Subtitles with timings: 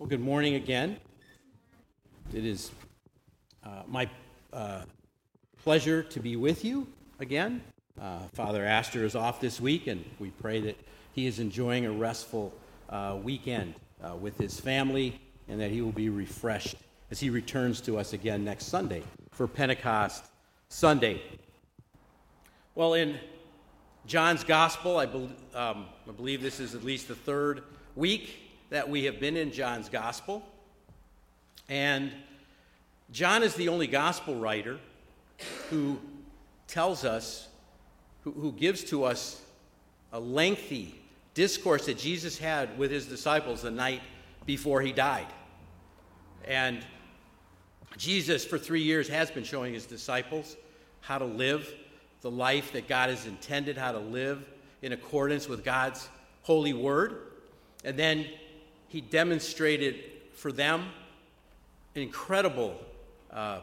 [0.00, 0.96] Well, good morning again.
[2.32, 2.72] It is
[3.62, 4.10] uh, my
[4.52, 4.82] uh,
[5.62, 6.88] pleasure to be with you
[7.20, 7.62] again.
[8.02, 10.76] Uh, Father Astor is off this week, and we pray that
[11.12, 12.52] he is enjoying a restful
[12.90, 16.74] uh, weekend uh, with his family and that he will be refreshed
[17.12, 20.24] as he returns to us again next Sunday for Pentecost
[20.70, 21.22] Sunday.
[22.74, 23.16] Well, in
[24.06, 27.62] John's Gospel, I, be- um, I believe this is at least the third
[27.94, 28.40] week
[28.70, 30.42] that we have been in John's Gospel.
[31.68, 32.12] And
[33.12, 34.78] John is the only Gospel writer
[35.70, 35.98] who
[36.66, 37.48] tells us,
[38.22, 39.40] who, who gives to us
[40.12, 40.94] a lengthy
[41.34, 44.00] discourse that Jesus had with his disciples the night
[44.46, 45.26] before he died.
[46.46, 46.84] And
[47.96, 50.56] Jesus, for three years, has been showing his disciples
[51.00, 51.72] how to live
[52.22, 54.48] the life that God has intended, how to live
[54.82, 56.08] in accordance with God's
[56.42, 57.18] holy word.
[57.84, 58.26] And then
[58.88, 59.96] he demonstrated
[60.34, 60.86] for them
[61.94, 62.78] an incredible
[63.32, 63.60] uh,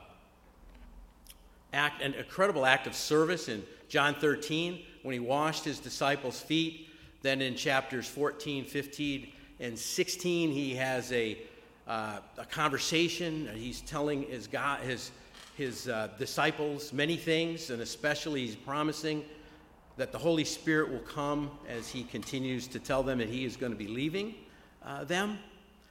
[1.73, 6.87] act, an incredible act of service in John 13 when he washed his disciples' feet.
[7.21, 11.37] Then in chapters 14, 15, and 16, he has a,
[11.87, 13.47] uh, a conversation.
[13.53, 15.11] He's telling his, God, his,
[15.55, 19.23] his uh, disciples many things, and especially he's promising
[19.97, 23.55] that the Holy Spirit will come as he continues to tell them that he is
[23.55, 24.33] going to be leaving
[24.85, 25.39] uh, them.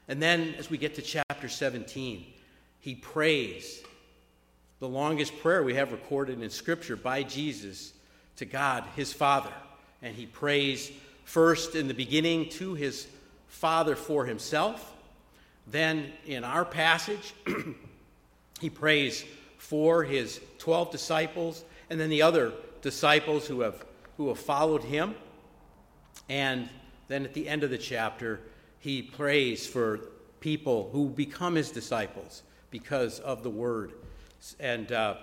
[0.08, 2.26] And then as we get to chapter 17,
[2.80, 3.82] he prays
[4.80, 7.92] the longest prayer we have recorded in Scripture by Jesus
[8.36, 9.52] to God, his Father.
[10.02, 10.90] And he prays
[11.24, 13.06] first in the beginning to his
[13.48, 14.94] Father for himself.
[15.66, 17.34] Then in our passage,
[18.60, 19.24] he prays
[19.58, 23.84] for his 12 disciples and then the other disciples who have,
[24.16, 25.14] who have followed him.
[26.28, 26.68] And
[27.08, 28.40] then at the end of the chapter,
[28.80, 30.00] he prays for
[30.40, 33.92] people who become his disciples because of the word
[34.58, 35.16] and uh,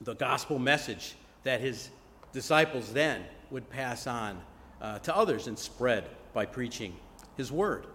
[0.00, 1.90] the gospel message that his
[2.32, 4.40] disciples then would pass on
[4.80, 6.94] uh, to others and spread by preaching
[7.36, 7.86] his word.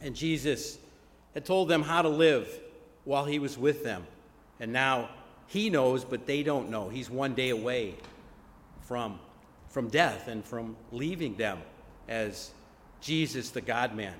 [0.00, 0.78] And Jesus
[1.34, 2.48] had told them how to live
[3.04, 4.06] while he was with them.
[4.60, 5.10] And now
[5.48, 6.88] he knows, but they don't know.
[6.88, 7.94] He's one day away
[8.82, 9.18] from,
[9.68, 11.58] from death and from leaving them
[12.08, 12.52] as
[13.00, 14.14] Jesus, the God man.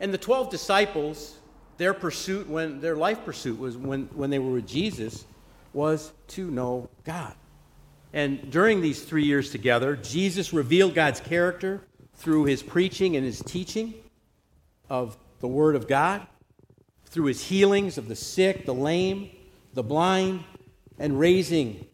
[0.00, 1.38] And the 12 disciples,
[1.76, 5.24] their pursuit, when their life pursuit was when, when they were with Jesus,
[5.72, 7.34] was to know God.
[8.12, 11.82] And during these three years together, Jesus revealed God's character
[12.14, 13.94] through his preaching and his teaching
[14.88, 16.26] of the Word of God,
[17.06, 19.30] through his healings of the sick, the lame,
[19.74, 20.44] the blind,
[20.98, 21.86] and raising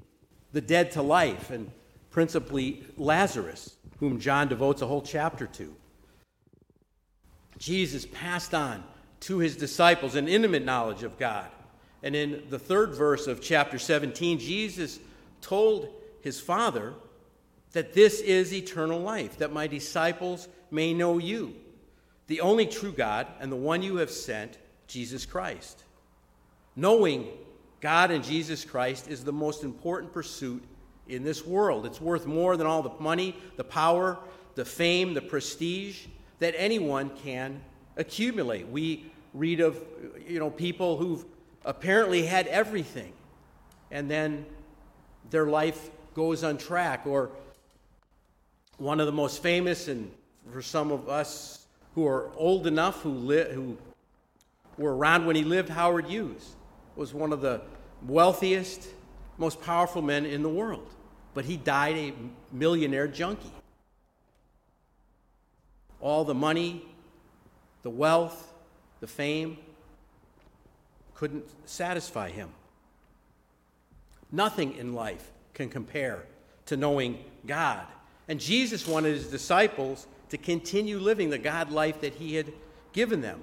[0.52, 1.70] the dead to life, and
[2.10, 5.74] principally Lazarus, whom John devotes a whole chapter to.
[7.58, 8.82] Jesus passed on
[9.20, 11.46] to his disciples an intimate knowledge of God.
[12.02, 14.98] And in the third verse of chapter 17, Jesus
[15.42, 15.88] told
[16.22, 16.94] his Father
[17.72, 21.54] that this is eternal life, that my disciples may know you,
[22.26, 25.84] the only true God, and the one you have sent, Jesus Christ.
[26.74, 27.28] Knowing
[27.80, 30.64] God and Jesus Christ is the most important pursuit
[31.10, 31.86] in this world.
[31.86, 34.18] It's worth more than all the money, the power,
[34.54, 36.06] the fame, the prestige
[36.38, 37.60] that anyone can
[37.96, 38.66] accumulate.
[38.68, 39.82] We read of
[40.26, 41.24] you know people who've
[41.64, 43.12] apparently had everything
[43.90, 44.44] and then
[45.30, 47.30] their life goes on track or
[48.78, 50.10] one of the most famous and
[50.50, 53.76] for some of us who are old enough who li- who
[54.78, 56.56] were around when he lived Howard Hughes
[56.96, 57.60] was one of the
[58.06, 58.88] wealthiest
[59.38, 60.88] most powerful men in the world
[61.34, 62.12] but he died a
[62.52, 63.52] millionaire junkie
[66.00, 66.82] all the money,
[67.82, 68.52] the wealth,
[69.00, 69.58] the fame
[71.14, 72.50] couldn't satisfy him.
[74.32, 76.24] Nothing in life can compare
[76.66, 77.84] to knowing God.
[78.28, 82.52] And Jesus wanted his disciples to continue living the God life that he had
[82.92, 83.42] given them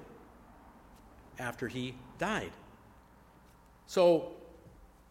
[1.38, 2.50] after he died.
[3.86, 4.32] So,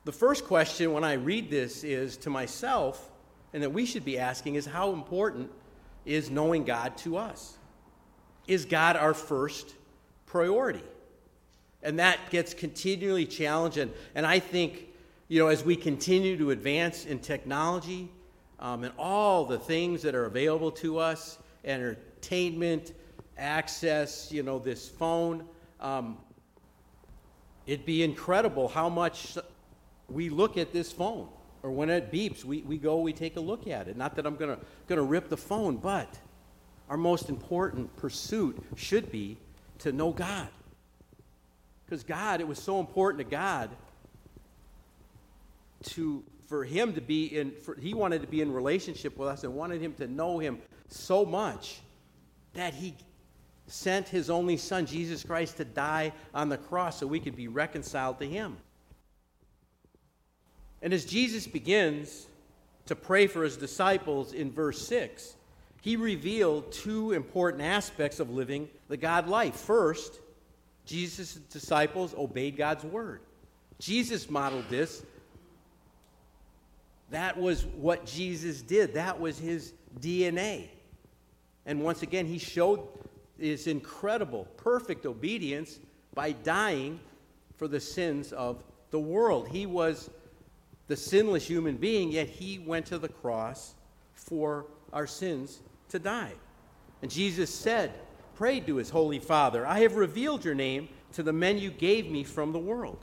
[0.07, 3.11] the first question when I read this is to myself,
[3.51, 5.51] and that we should be asking, is how important
[6.05, 7.57] is knowing God to us.
[8.47, 9.75] Is God our first
[10.25, 10.85] priority?
[11.83, 13.79] And that gets continually challenged.
[13.79, 14.87] And, and I think,
[15.27, 18.09] you know, as we continue to advance in technology
[18.61, 22.93] um, and all the things that are available to us, entertainment,
[23.37, 25.43] access, you know, this phone,
[25.81, 26.17] um,
[27.65, 29.37] it'd be incredible how much
[30.09, 31.27] we look at this phone
[31.63, 33.97] or when it beeps, we, we go, we take a look at it.
[33.97, 34.57] Not that I'm gonna
[34.87, 36.17] going to rip the phone, but
[36.89, 39.37] our most important pursuit should be
[39.79, 40.47] to know God.
[41.85, 43.69] Because God, it was so important to God
[45.83, 49.43] to for him to be in for, he wanted to be in relationship with us
[49.43, 51.81] and wanted him to know him so much
[52.53, 52.95] that he
[53.67, 57.49] sent his only son Jesus Christ to die on the cross so we could be
[57.49, 58.57] reconciled to him.
[60.81, 62.27] And as Jesus begins
[62.85, 65.35] to pray for his disciples in verse 6,
[65.81, 69.55] he revealed two important aspects of living the God life.
[69.55, 70.19] First,
[70.85, 73.21] Jesus' disciples obeyed God's word.
[73.79, 75.03] Jesus modeled this.
[77.09, 80.67] That was what Jesus did, that was his DNA.
[81.65, 82.81] And once again, he showed
[83.39, 85.79] his incredible, perfect obedience
[86.13, 86.99] by dying
[87.57, 89.47] for the sins of the world.
[89.47, 90.09] He was
[90.87, 93.75] the sinless human being, yet he went to the cross
[94.13, 96.33] for our sins to die.
[97.01, 97.93] And Jesus said,
[98.35, 102.09] prayed to his holy Father, I have revealed your name to the men you gave
[102.09, 102.99] me from the world.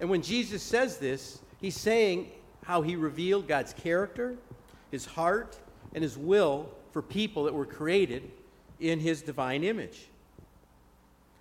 [0.00, 2.30] And when Jesus says this, he's saying
[2.64, 4.36] how he revealed God's character,
[4.90, 5.58] his heart,
[5.94, 8.30] and his will for people that were created
[8.80, 10.06] in his divine image.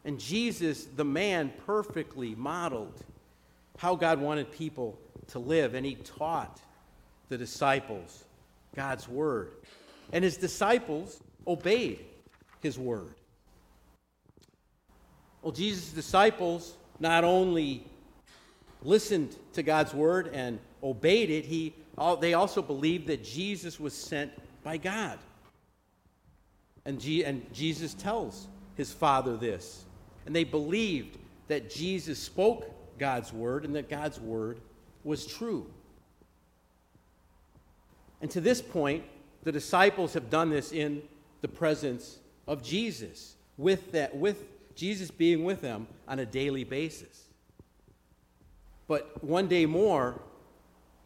[0.06, 3.04] And Jesus, the man, perfectly modeled
[3.78, 4.98] how God wanted people
[5.29, 6.59] to live, and he taught
[7.29, 8.24] the disciples
[8.75, 9.51] God's word.
[10.13, 12.06] And his disciples obeyed
[12.62, 13.13] his word.
[15.41, 17.85] Well, Jesus' disciples not only
[18.83, 21.74] listened to God's word and obeyed it, he,
[22.19, 24.31] they also believed that Jesus was sent
[24.63, 25.19] by God.
[26.85, 29.85] And, G, and Jesus tells his Father this.
[30.25, 34.59] And they believed that Jesus spoke God's word and that God's word
[35.07, 35.65] was true.
[38.21, 39.06] And to this point,
[39.44, 41.01] the disciples have done this in
[41.42, 44.44] the presence of Jesus, with, that, with
[44.75, 47.24] Jesus being with them on a daily basis.
[48.88, 50.21] But one day more,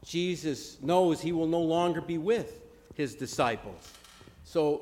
[0.04, 2.59] Jesus knows he will no longer be with
[2.95, 3.94] his disciples.
[4.44, 4.81] So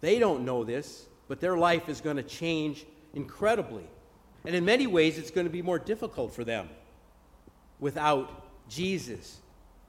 [0.00, 3.84] they don't know this, but their life is going to change incredibly.
[4.44, 6.68] And in many ways, it's going to be more difficult for them
[7.82, 8.30] without
[8.68, 9.40] Jesus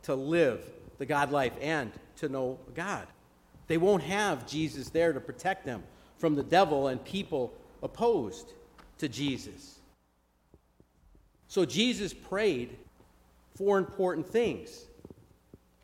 [0.01, 0.65] to live
[0.97, 3.05] the God life and to know God.
[3.67, 5.83] They won't have Jesus there to protect them
[6.17, 7.53] from the devil and people
[7.83, 8.51] opposed
[8.97, 9.79] to Jesus.
[11.47, 12.75] So Jesus prayed
[13.55, 14.85] four important things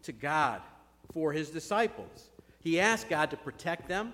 [0.02, 0.62] to God
[1.14, 2.30] for his disciples.
[2.60, 4.14] He asked God to protect them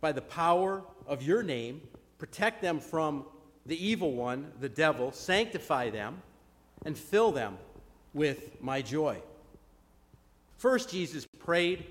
[0.00, 1.80] by the power of your name,
[2.18, 3.24] protect them from
[3.66, 6.22] the evil one, the devil, sanctify them,
[6.88, 7.58] and fill them
[8.14, 9.18] with my joy.
[10.56, 11.84] First, Jesus prayed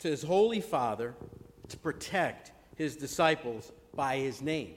[0.00, 1.14] to his Holy Father
[1.68, 4.74] to protect his disciples by his name.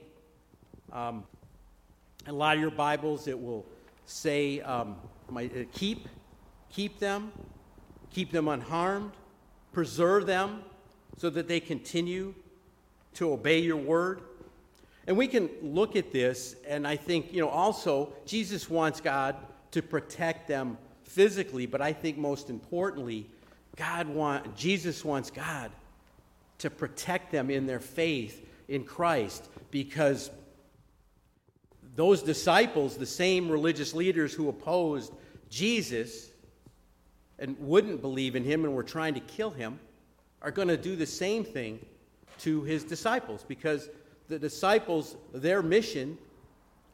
[0.94, 1.26] Um,
[2.26, 3.66] a lot of your Bibles, it will
[4.06, 4.96] say, um,
[5.30, 6.08] my, uh, keep,
[6.72, 7.34] keep them,
[8.12, 9.12] keep them unharmed,
[9.74, 10.62] preserve them
[11.18, 12.34] so that they continue
[13.16, 14.22] to obey your word.
[15.08, 19.36] And we can look at this, and I think, you know, also, Jesus wants God
[19.72, 23.30] to protect them physically, but I think most importantly,
[23.76, 25.72] God want, Jesus wants God
[26.60, 30.32] to protect them in their faith in Christ because
[31.96, 35.14] those disciples, the same religious leaders who opposed
[35.50, 36.30] Jesus
[37.38, 39.80] and wouldn't believe in him and were trying to kill him,
[40.42, 41.86] are going to do the same thing
[42.40, 43.90] to his disciples because
[44.28, 46.18] the disciples, their mission,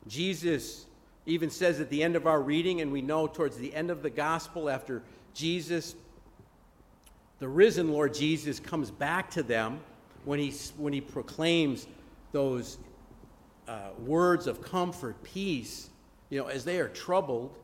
[0.08, 0.86] Jesus
[1.26, 4.02] even says at the end of our reading, and we know towards the end of
[4.02, 5.96] the gospel, after Jesus,
[7.40, 9.80] the risen Lord Jesus, comes back to them
[10.26, 11.88] when he, when he proclaims
[12.32, 12.78] those
[13.68, 15.90] uh, words of comfort, peace,
[16.30, 17.56] you know, as they are troubled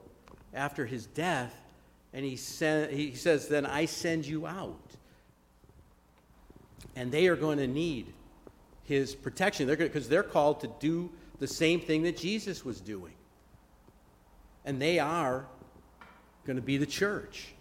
[0.54, 1.54] after his death,
[2.14, 4.80] and he, send, he says, Then I send you out.
[6.96, 8.14] And they are going to need
[8.86, 13.14] his protection because they're, they're called to do the same thing that Jesus was doing.
[14.64, 15.46] And they are
[16.46, 17.54] going to be the church,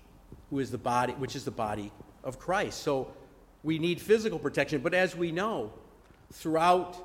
[0.50, 1.90] who is the body, which is the body
[2.22, 2.82] of Christ.
[2.82, 3.12] So
[3.62, 4.80] we need physical protection.
[4.80, 5.72] But as we know,
[6.32, 6.96] throughout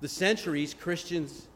[0.00, 1.48] the centuries, Christians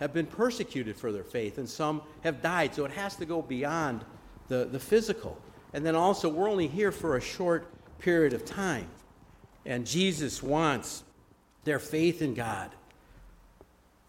[0.00, 2.74] have been persecuted for their faith, and some have died.
[2.74, 4.04] So it has to go beyond
[4.48, 5.38] the, the physical.
[5.72, 7.66] And then also, we're only here for a short
[7.98, 8.86] period of time.
[9.66, 11.04] And Jesus wants
[11.64, 12.70] their faith in God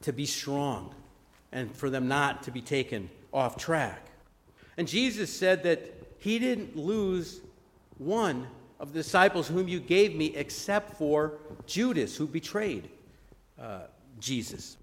[0.02, 0.94] to be strong
[1.52, 4.10] and for them not to be taken off track.
[4.78, 7.42] And Jesus said that he didn't lose
[7.98, 8.48] one
[8.80, 11.34] of the disciples whom you gave me, except for
[11.66, 12.90] Judas, who betrayed
[13.60, 13.82] uh,
[14.20, 14.78] Jesus.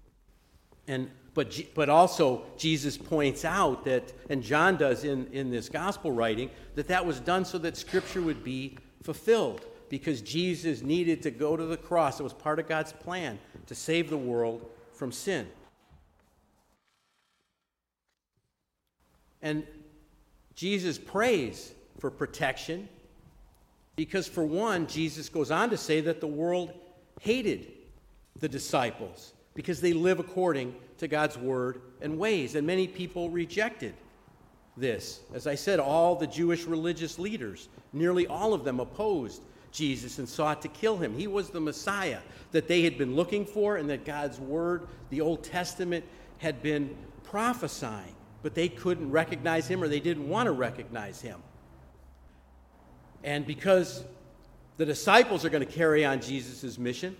[0.87, 6.11] And but, but also, Jesus points out that, and John does in, in this gospel
[6.11, 11.29] writing, that that was done so that Scripture would be fulfilled because Jesus needed to
[11.29, 12.19] go to the cross.
[12.19, 15.47] It was part of God's plan to save the world from sin.
[19.43, 19.67] And
[20.55, 22.89] Jesus prays for protection
[23.95, 26.73] because, for one, Jesus goes on to say that the world
[27.21, 27.71] hated
[28.39, 32.55] the disciples because they live according to God's word and ways.
[32.55, 33.93] And many people rejected
[34.75, 35.19] this.
[35.35, 39.43] As I said, all the Jewish religious leaders, nearly all of them opposed
[39.73, 41.17] Jesus and sought to kill him.
[41.17, 42.19] He was the Messiah
[42.51, 46.05] that they had been looking for and that God's word, the Old Testament,
[46.37, 48.15] had been prophesying.
[48.43, 51.41] But they couldn't recognize him or they didn't want to recognize him.
[53.23, 54.03] And because
[54.77, 57.15] the disciples are going to carry on Jesus' mission,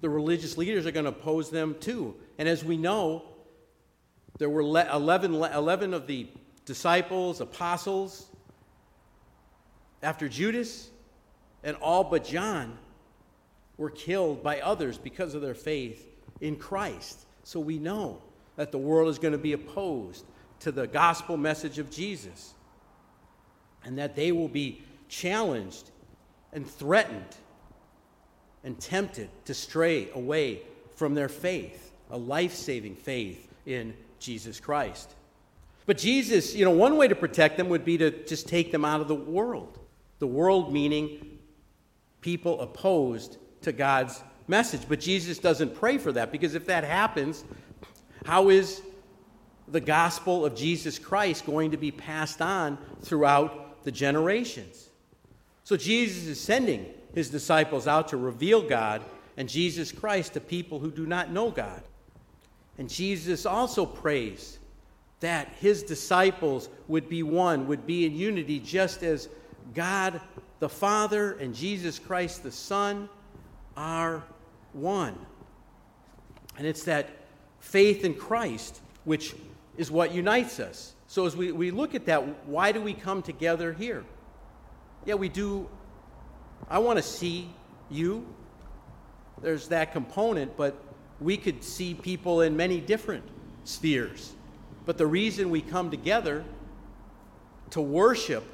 [0.00, 2.14] the religious leaders are going to oppose them too.
[2.38, 3.24] And as we know,
[4.38, 6.28] there were 11, 11 of the
[6.64, 8.26] disciples, apostles,
[10.02, 10.90] after Judas,
[11.62, 12.78] and all but John
[13.76, 16.06] were killed by others because of their faith
[16.40, 17.26] in Christ.
[17.44, 18.20] So we know
[18.56, 20.24] that the world is going to be opposed
[20.60, 22.54] to the gospel message of Jesus
[23.84, 25.90] and that they will be challenged
[26.52, 27.36] and threatened
[28.64, 30.62] and tempted to stray away
[30.96, 35.14] from their faith, a life saving faith in Jesus Christ.
[35.86, 38.84] But Jesus, you know, one way to protect them would be to just take them
[38.84, 39.78] out of the world.
[40.18, 41.37] The world meaning
[42.20, 44.82] people opposed to God's message.
[44.88, 47.44] But Jesus doesn't pray for that because if that happens,
[48.24, 48.82] how is
[49.68, 54.88] the gospel of Jesus Christ going to be passed on throughout the generations?
[55.64, 59.02] So Jesus is sending his disciples out to reveal God
[59.36, 61.82] and Jesus Christ to people who do not know God.
[62.78, 64.58] And Jesus also prays
[65.20, 69.28] that his disciples would be one, would be in unity, just as
[69.74, 70.20] God
[70.60, 73.08] the Father and Jesus Christ the Son
[73.76, 74.24] are
[74.72, 75.16] one.
[76.56, 77.08] And it's that
[77.60, 79.34] faith in Christ which
[79.76, 80.94] is what unites us.
[81.06, 84.04] So, as we, we look at that, why do we come together here?
[85.06, 85.68] Yeah, we do
[86.68, 87.50] I want to see
[87.90, 88.26] you.
[89.40, 90.76] There's that component, but
[91.20, 93.24] we could see people in many different
[93.64, 94.34] spheres.
[94.84, 96.44] But the reason we come together
[97.70, 98.44] to worship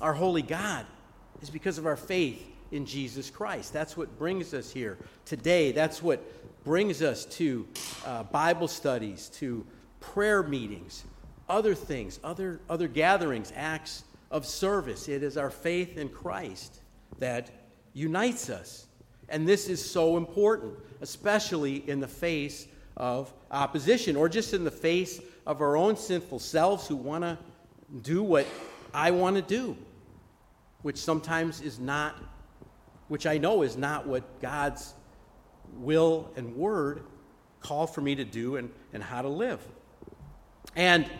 [0.00, 0.86] our holy God
[1.42, 3.72] is because of our faith in Jesus Christ.
[3.72, 5.72] That's what brings us here today.
[5.72, 6.22] That's what
[6.64, 7.66] brings us to
[8.06, 9.66] uh, Bible studies, to
[10.00, 11.04] prayer meetings,
[11.48, 15.08] other things, other, other gatherings, acts of service.
[15.08, 16.80] It is our faith in Christ
[17.18, 17.50] that
[17.92, 18.86] unites us.
[19.28, 24.70] And this is so important, especially in the face of opposition or just in the
[24.70, 27.38] face of our own sinful selves who want to
[28.02, 28.46] do what
[28.92, 29.76] I want to do,
[30.84, 32.14] which sometimes is not,
[33.08, 34.92] which I know is not what God's
[35.78, 37.00] will and word
[37.60, 39.60] call for me to do and, and how to live.
[40.76, 41.10] And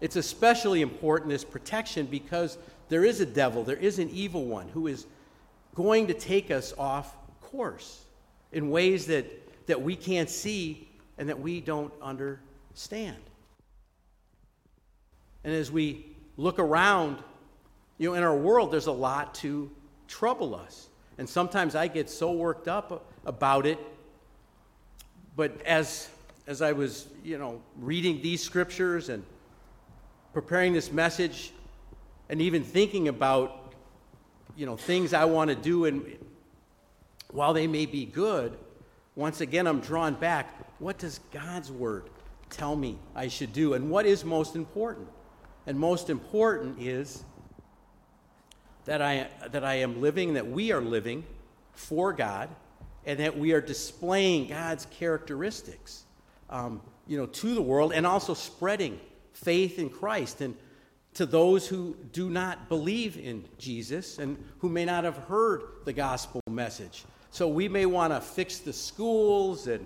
[0.00, 2.56] it's especially important, this protection, because
[2.88, 5.06] there is a devil, there is an evil one who is
[5.74, 8.04] going to take us off course
[8.52, 9.26] in ways that,
[9.66, 10.88] that we can't see
[11.18, 13.16] and that we don't understand.
[15.42, 17.18] And as we look around,
[18.00, 19.70] you know, in our world, there's a lot to
[20.08, 20.88] trouble us.
[21.18, 23.78] And sometimes I get so worked up about it.
[25.36, 26.08] But as,
[26.46, 29.22] as I was, you know, reading these scriptures and
[30.32, 31.52] preparing this message
[32.30, 33.74] and even thinking about
[34.56, 36.02] you know, things I want to do, and
[37.30, 38.56] while they may be good,
[39.14, 40.54] once again, I'm drawn back.
[40.80, 42.04] What does God's word
[42.48, 43.74] tell me I should do?
[43.74, 45.06] And what is most important?
[45.66, 47.24] And most important is
[48.84, 51.24] that I, that I am living, that we are living
[51.72, 52.48] for God,
[53.06, 56.04] and that we are displaying God's characteristics,
[56.48, 59.00] um, you know, to the world, and also spreading
[59.32, 60.40] faith in Christ.
[60.40, 60.54] And
[61.14, 65.92] to those who do not believe in Jesus and who may not have heard the
[65.92, 67.04] gospel message.
[67.30, 69.84] So we may want to fix the schools and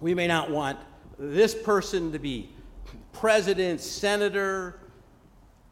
[0.00, 0.78] we may not want
[1.18, 2.50] this person to be
[3.12, 4.78] president, senator,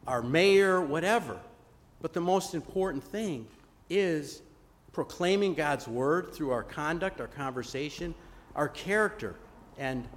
[0.05, 1.39] our mayor, whatever.
[2.01, 3.47] But the most important thing
[3.89, 4.41] is
[4.93, 8.13] proclaiming God's word through our conduct, our conversation,
[8.55, 9.35] our character,
[9.77, 10.07] and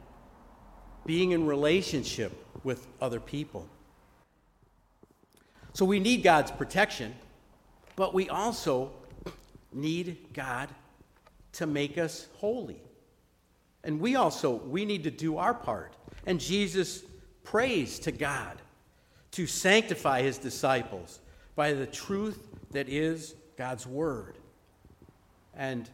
[1.07, 2.33] being in relationship
[2.65, 3.69] with other people.
[5.73, 7.15] So we need God's protection.
[7.97, 8.93] But we also
[9.73, 10.69] need God
[11.53, 12.81] to make us holy.
[13.85, 15.95] And we also we need to do our part.
[16.27, 17.03] And Jesus
[17.45, 18.57] prays to God
[19.33, 21.21] to sanctify his disciples
[21.57, 24.37] by the truth that is God's word.
[25.55, 25.89] And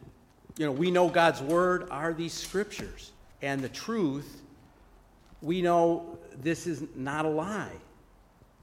[0.57, 3.11] you know, we know God's word are these scriptures.
[3.41, 4.41] And the truth,
[5.41, 7.75] we know this is not a lie.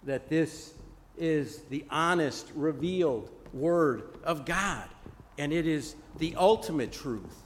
[0.04, 0.74] That this
[1.16, 4.88] is the honest, revealed word of God.
[5.38, 7.42] And it is the ultimate truth.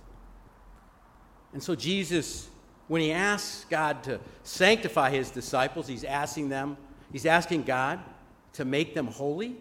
[1.52, 2.48] And so Jesus,
[2.88, 6.76] when he asks God to sanctify his disciples, he's asking them,
[7.12, 8.00] he's asking God
[8.54, 9.56] to make them holy,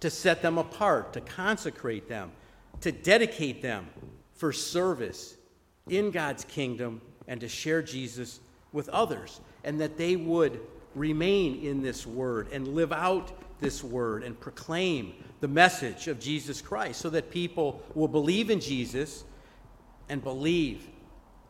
[0.00, 2.32] to set them apart, to consecrate them,
[2.80, 3.86] to dedicate them
[4.34, 5.36] for service
[5.88, 8.40] in God's kingdom and to share Jesus
[8.72, 10.60] with others, and that they would
[10.94, 16.60] remain in this word and live out this word and proclaim the message of Jesus
[16.60, 19.24] Christ so that people will believe in Jesus
[20.08, 20.88] and believe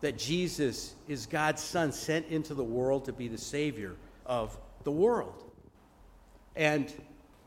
[0.00, 4.92] that Jesus is God's Son sent into the world to be the Savior of the
[4.92, 5.44] world.
[6.56, 6.92] And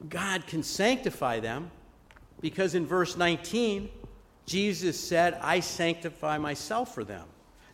[0.09, 1.71] God can sanctify them
[2.41, 3.89] because in verse 19,
[4.45, 7.25] Jesus said, I sanctify myself for them.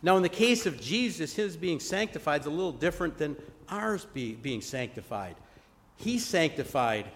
[0.02, 3.36] Now, in the case of Jesus, his being sanctified is a little different than
[3.68, 5.36] ours be, being sanctified.
[5.96, 7.06] He sanctified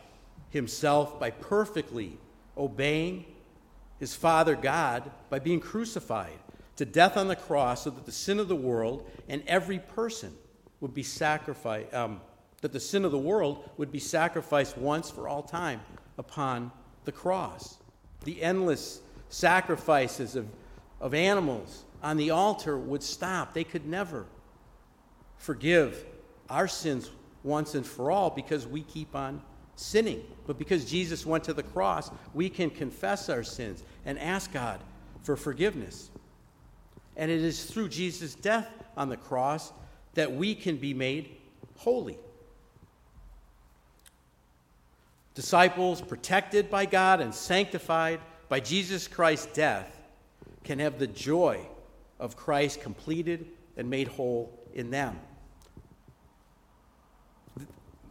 [0.50, 2.18] himself by perfectly
[2.56, 3.24] obeying
[3.98, 6.38] his Father God by being crucified
[6.76, 10.34] to death on the cross so that the sin of the world and every person
[10.80, 12.20] would be sacrificed, um,
[12.60, 15.80] that the sin of the world would be sacrificed once for all time
[16.18, 16.70] upon
[17.04, 17.78] the cross.
[18.24, 20.46] The endless sacrifices of,
[21.00, 23.54] of animals on the altar would stop.
[23.54, 24.26] They could never
[25.38, 26.04] forgive
[26.48, 27.10] our sins
[27.42, 29.42] once and for all because we keep on
[29.76, 30.22] sinning.
[30.46, 34.80] But because Jesus went to the cross, we can confess our sins and ask God
[35.22, 36.10] for forgiveness.
[37.16, 39.72] And it is through Jesus' death on the cross
[40.14, 41.36] that we can be made
[41.76, 42.18] holy.
[45.36, 50.00] Disciples protected by God and sanctified by Jesus Christ's death
[50.64, 51.60] can have the joy
[52.18, 53.46] of Christ completed
[53.76, 55.20] and made whole in them.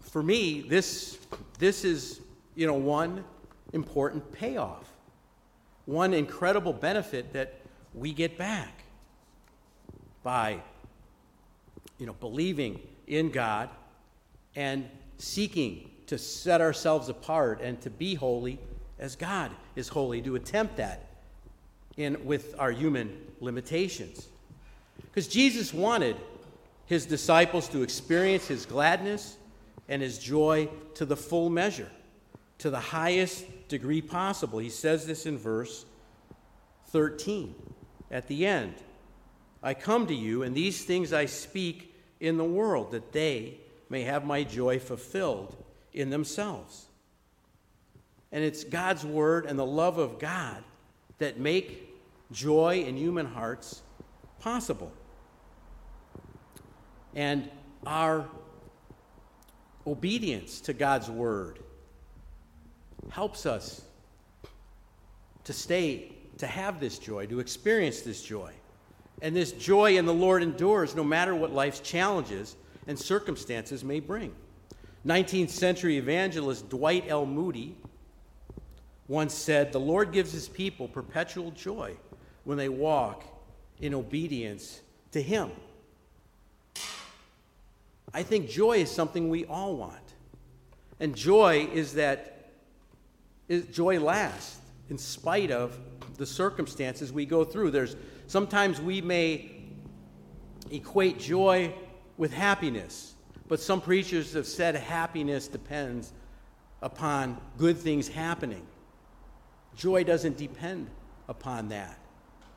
[0.02, 1.18] For me, this,
[1.58, 2.22] this is,
[2.54, 3.24] you know, one
[3.74, 4.88] important payoff,
[5.86, 7.60] one incredible benefit that
[7.96, 8.84] we get back
[10.22, 10.62] by
[11.98, 13.72] you know, believing in God
[14.56, 18.60] and seeking to set ourselves apart and to be holy
[19.00, 21.08] as God is holy, to attempt that
[21.98, 24.28] in, with our human limitations.
[25.02, 26.16] Because Jesus wanted
[26.86, 29.38] his disciples to experience his gladness
[29.90, 31.90] and his joy to the full measure,
[32.60, 34.60] to the highest degree possible.
[34.60, 35.86] He says this in verse
[36.88, 37.54] 13
[38.12, 38.76] at the end.
[39.62, 43.58] I come to you, and these things I speak in the world, that they
[43.90, 45.56] may have my joy fulfilled
[45.96, 46.86] in themselves.
[48.32, 50.64] And it's God's word and the love of God
[51.20, 51.90] that make
[52.32, 53.82] joy in human hearts
[54.40, 54.92] possible.
[57.16, 57.50] And
[57.86, 58.28] our
[59.88, 61.60] obedience to God's word
[63.10, 63.82] helps us
[65.46, 68.52] to stay, to have this joy, to experience this joy.
[69.22, 74.02] And this joy in the Lord endures no matter what life's challenges and circumstances may
[74.02, 74.36] bring.
[75.06, 77.26] 19th century evangelist Dwight L.
[77.26, 77.76] Moody
[79.08, 81.96] once said, The Lord gives his people perpetual joy
[82.44, 83.24] when they walk
[83.80, 85.52] in obedience to him.
[88.14, 90.14] I think joy is something we all want.
[91.00, 92.52] And joy is that
[93.48, 94.58] is, joy lasts
[94.90, 95.78] in spite of
[96.18, 97.72] the circumstances we go through.
[97.72, 97.96] There's
[98.28, 99.52] Sometimes we may
[100.72, 101.74] equate joy
[102.18, 103.14] with happiness,
[103.48, 106.12] but some preachers have said happiness depends
[106.82, 108.66] upon good things happening.
[109.76, 110.90] Joy doesn't depend
[111.28, 111.98] upon that.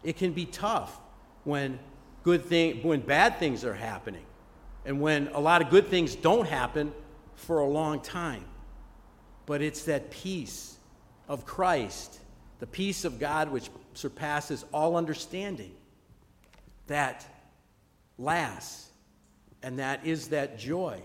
[0.03, 0.99] It can be tough
[1.45, 1.79] when
[2.23, 4.25] good thing, when bad things are happening
[4.85, 6.93] and when a lot of good things don't happen
[7.35, 8.45] for a long time.
[9.47, 10.77] But it's that peace
[11.29, 12.19] of Christ,
[12.59, 15.73] the peace of God which surpasses all understanding.
[16.87, 17.27] That
[18.19, 18.88] lasts,
[19.63, 21.01] and that is that joy.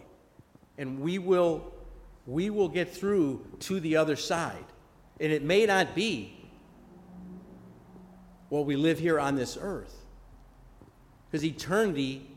[0.78, 1.74] And we will,
[2.26, 4.66] we will get through to the other side.
[5.20, 6.38] And it may not be
[8.50, 9.96] while we live here on this earth,
[11.26, 12.30] because eternity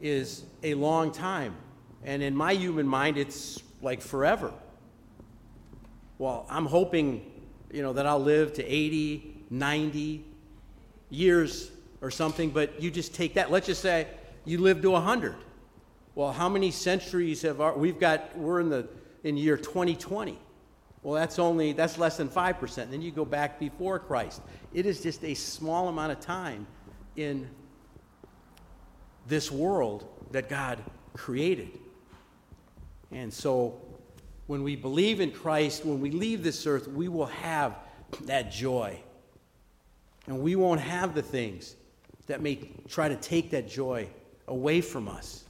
[0.00, 1.54] is a long time.
[2.02, 4.52] And in my human mind, it's like forever.
[6.18, 7.30] well, I'm hoping,
[7.72, 10.24] you know, that I'll live to 80, 90
[11.10, 13.50] years or something, but you just take that.
[13.50, 14.06] Let's just say
[14.44, 15.36] you live to 100.
[16.14, 18.88] Well, how many centuries have our, we've got, we're in the,
[19.24, 20.38] in year 2020.
[21.02, 22.90] Well, that's only, that's less than 5%.
[22.90, 24.40] Then you go back before Christ.
[24.72, 26.66] It is just a small amount of time
[27.16, 27.48] in
[29.26, 30.78] this world that God
[31.14, 31.70] created.
[33.10, 33.80] And so
[34.46, 37.76] when we believe in Christ, when we leave this earth, we will have
[38.22, 38.98] that joy.
[40.26, 41.76] And we won't have the things
[42.26, 44.08] that may try to take that joy
[44.48, 45.44] away from us.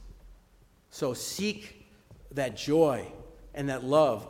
[0.89, 1.85] So seek
[2.31, 3.07] that joy
[3.53, 4.27] and that love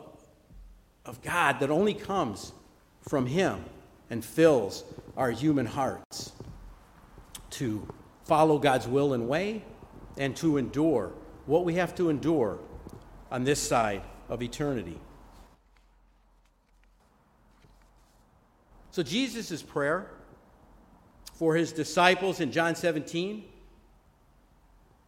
[1.04, 2.52] of God that only comes
[3.08, 3.64] from Him
[4.10, 4.84] and fills
[5.16, 6.32] our human hearts
[7.50, 7.86] to
[8.24, 9.62] follow God's will and way
[10.18, 11.12] and to endure
[11.46, 12.58] what we have to endure
[13.30, 14.98] on this side of eternity.
[18.90, 20.10] So, Jesus' prayer
[21.34, 23.44] for his disciples in John 17,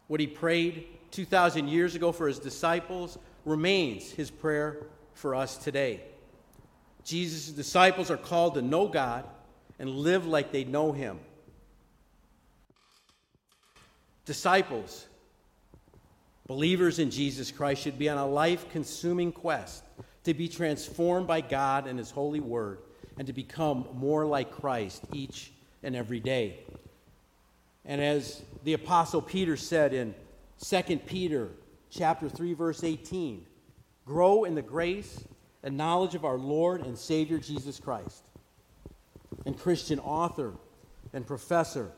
[0.09, 6.01] what he prayed 2,000 years ago for his disciples, remains his prayer for us today.
[7.05, 9.23] Jesus' disciples are called to know God
[9.79, 11.17] and live like they know him.
[14.25, 15.07] Disciples
[16.49, 19.83] Believers in Jesus Christ should be on a life consuming quest
[20.23, 22.79] to be transformed by God and His holy word
[23.19, 25.51] and to become more like Christ each
[25.83, 26.61] and every day.
[27.89, 30.13] And as the apostle Peter said in
[30.63, 31.49] 2 Peter
[31.89, 33.43] chapter 3 verse 18,
[34.05, 35.23] grow in the grace
[35.63, 38.23] and knowledge of our Lord and Savior Jesus Christ.
[39.47, 40.53] And Christian author
[41.13, 41.91] and professor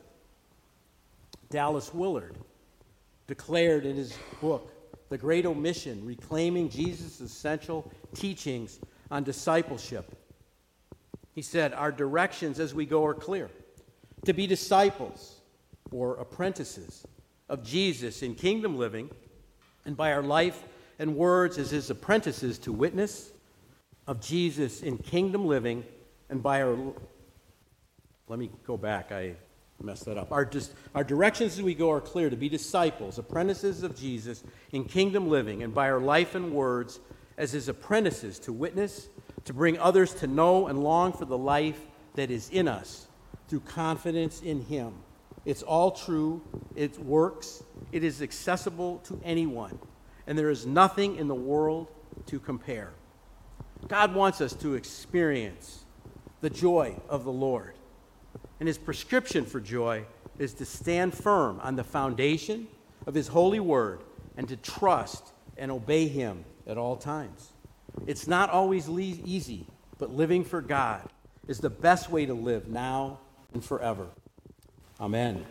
[1.50, 2.38] Dallas Willard
[3.26, 4.72] declared in his book,
[5.10, 10.16] The Great Omission Reclaiming Jesus' Essential Teachings on Discipleship.
[11.34, 13.50] He said, Our directions as we go are clear
[14.24, 15.41] to be disciples
[15.92, 17.06] or apprentices
[17.48, 19.10] of Jesus in kingdom living,
[19.84, 20.62] and by our life
[20.98, 23.32] and words as his apprentices to witness
[24.06, 25.84] of Jesus in kingdom living,
[26.28, 26.76] and by our.
[28.28, 29.12] Let me go back.
[29.12, 29.34] I
[29.82, 30.32] messed that up.
[30.32, 34.42] Our, dis- our directions as we go are clear to be disciples, apprentices of Jesus
[34.72, 37.00] in kingdom living, and by our life and words
[37.36, 39.08] as his apprentices to witness,
[39.44, 41.80] to bring others to know and long for the life
[42.14, 43.08] that is in us
[43.48, 44.94] through confidence in him.
[45.44, 46.42] It's all true,
[46.76, 49.78] it works, it is accessible to anyone,
[50.26, 51.88] and there is nothing in the world
[52.26, 52.92] to compare.
[53.88, 55.84] God wants us to experience
[56.40, 57.74] the joy of the Lord.
[58.60, 60.04] And his prescription for joy
[60.38, 62.68] is to stand firm on the foundation
[63.06, 64.02] of his holy word
[64.36, 67.52] and to trust and obey him at all times.
[68.06, 69.66] It's not always easy,
[69.98, 71.08] but living for God
[71.48, 73.18] is the best way to live now
[73.52, 74.08] and forever.
[75.02, 75.44] Amen.